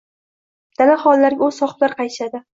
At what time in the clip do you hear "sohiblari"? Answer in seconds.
1.61-1.99